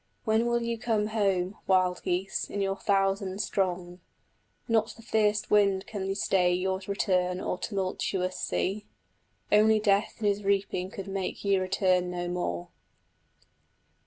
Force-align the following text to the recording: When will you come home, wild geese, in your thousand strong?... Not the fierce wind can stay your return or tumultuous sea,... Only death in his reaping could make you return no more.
When 0.25 0.47
will 0.47 0.63
you 0.63 0.79
come 0.79 1.05
home, 1.09 1.57
wild 1.67 2.01
geese, 2.03 2.49
in 2.49 2.59
your 2.59 2.75
thousand 2.75 3.39
strong?... 3.39 3.99
Not 4.67 4.95
the 4.95 5.03
fierce 5.03 5.47
wind 5.51 5.85
can 5.85 6.15
stay 6.15 6.51
your 6.55 6.81
return 6.87 7.39
or 7.39 7.59
tumultuous 7.59 8.35
sea,... 8.39 8.87
Only 9.51 9.79
death 9.79 10.15
in 10.17 10.25
his 10.25 10.43
reaping 10.43 10.89
could 10.89 11.07
make 11.07 11.45
you 11.45 11.61
return 11.61 12.09
no 12.09 12.27
more. 12.27 12.69